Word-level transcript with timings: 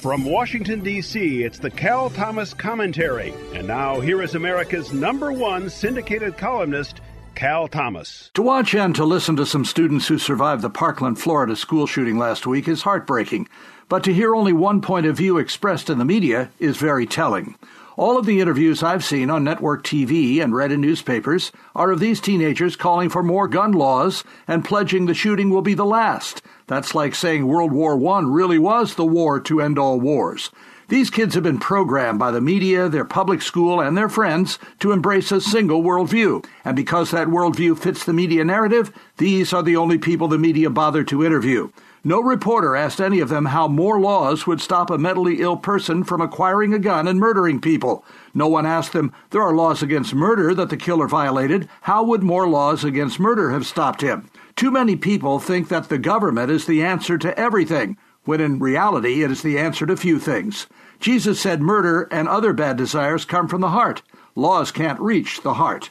From 0.00 0.24
Washington, 0.24 0.80
D.C., 0.80 1.44
it's 1.44 1.58
the 1.58 1.68
Cal 1.68 2.08
Thomas 2.08 2.54
Commentary. 2.54 3.34
And 3.52 3.66
now, 3.66 4.00
here 4.00 4.22
is 4.22 4.34
America's 4.34 4.94
number 4.94 5.30
one 5.30 5.68
syndicated 5.68 6.38
columnist, 6.38 7.02
Cal 7.34 7.68
Thomas. 7.68 8.30
To 8.32 8.40
watch 8.40 8.74
and 8.74 8.94
to 8.94 9.04
listen 9.04 9.36
to 9.36 9.44
some 9.44 9.66
students 9.66 10.08
who 10.08 10.16
survived 10.16 10.62
the 10.62 10.70
Parkland, 10.70 11.18
Florida 11.18 11.54
school 11.54 11.86
shooting 11.86 12.16
last 12.16 12.46
week 12.46 12.66
is 12.66 12.80
heartbreaking. 12.80 13.46
But 13.90 14.02
to 14.04 14.14
hear 14.14 14.34
only 14.34 14.54
one 14.54 14.80
point 14.80 15.04
of 15.04 15.18
view 15.18 15.36
expressed 15.36 15.90
in 15.90 15.98
the 15.98 16.06
media 16.06 16.50
is 16.58 16.78
very 16.78 17.04
telling. 17.04 17.56
All 18.00 18.16
of 18.16 18.24
the 18.24 18.40
interviews 18.40 18.82
I've 18.82 19.04
seen 19.04 19.28
on 19.28 19.44
network 19.44 19.84
TV 19.84 20.42
and 20.42 20.54
read 20.54 20.72
in 20.72 20.80
newspapers 20.80 21.52
are 21.76 21.90
of 21.90 22.00
these 22.00 22.18
teenagers 22.18 22.74
calling 22.74 23.10
for 23.10 23.22
more 23.22 23.46
gun 23.46 23.72
laws 23.72 24.24
and 24.48 24.64
pledging 24.64 25.04
the 25.04 25.12
shooting 25.12 25.50
will 25.50 25.60
be 25.60 25.74
the 25.74 25.84
last. 25.84 26.40
That's 26.66 26.94
like 26.94 27.14
saying 27.14 27.46
World 27.46 27.72
War 27.72 28.02
I 28.10 28.20
really 28.22 28.58
was 28.58 28.94
the 28.94 29.04
war 29.04 29.38
to 29.40 29.60
end 29.60 29.78
all 29.78 30.00
wars. 30.00 30.50
These 30.88 31.10
kids 31.10 31.34
have 31.34 31.42
been 31.42 31.58
programmed 31.58 32.18
by 32.18 32.30
the 32.30 32.40
media, 32.40 32.88
their 32.88 33.04
public 33.04 33.42
school, 33.42 33.82
and 33.82 33.98
their 33.98 34.08
friends 34.08 34.58
to 34.78 34.92
embrace 34.92 35.30
a 35.30 35.38
single 35.38 35.82
worldview. 35.82 36.42
And 36.64 36.74
because 36.74 37.10
that 37.10 37.28
worldview 37.28 37.78
fits 37.78 38.06
the 38.06 38.14
media 38.14 38.46
narrative, 38.46 38.90
these 39.18 39.52
are 39.52 39.62
the 39.62 39.76
only 39.76 39.98
people 39.98 40.26
the 40.26 40.38
media 40.38 40.70
bother 40.70 41.04
to 41.04 41.22
interview. 41.22 41.70
No 42.02 42.22
reporter 42.22 42.74
asked 42.74 42.98
any 42.98 43.20
of 43.20 43.28
them 43.28 43.46
how 43.46 43.68
more 43.68 44.00
laws 44.00 44.46
would 44.46 44.62
stop 44.62 44.88
a 44.88 44.96
mentally 44.96 45.42
ill 45.42 45.58
person 45.58 46.02
from 46.02 46.22
acquiring 46.22 46.72
a 46.72 46.78
gun 46.78 47.06
and 47.06 47.20
murdering 47.20 47.60
people. 47.60 48.04
No 48.32 48.48
one 48.48 48.64
asked 48.64 48.94
them, 48.94 49.12
there 49.30 49.42
are 49.42 49.54
laws 49.54 49.82
against 49.82 50.14
murder 50.14 50.54
that 50.54 50.70
the 50.70 50.78
killer 50.78 51.06
violated. 51.06 51.68
How 51.82 52.02
would 52.02 52.22
more 52.22 52.48
laws 52.48 52.84
against 52.84 53.20
murder 53.20 53.50
have 53.50 53.66
stopped 53.66 54.00
him? 54.00 54.30
Too 54.56 54.70
many 54.70 54.96
people 54.96 55.40
think 55.40 55.68
that 55.68 55.90
the 55.90 55.98
government 55.98 56.50
is 56.50 56.64
the 56.64 56.82
answer 56.82 57.18
to 57.18 57.38
everything, 57.38 57.98
when 58.24 58.40
in 58.40 58.58
reality 58.58 59.22
it 59.22 59.30
is 59.30 59.42
the 59.42 59.58
answer 59.58 59.84
to 59.84 59.94
few 59.94 60.18
things. 60.18 60.66
Jesus 61.00 61.38
said 61.38 61.60
murder 61.60 62.08
and 62.10 62.28
other 62.28 62.54
bad 62.54 62.78
desires 62.78 63.26
come 63.26 63.46
from 63.46 63.60
the 63.60 63.70
heart. 63.70 64.02
Laws 64.34 64.72
can't 64.72 65.00
reach 65.00 65.42
the 65.42 65.54
heart. 65.54 65.90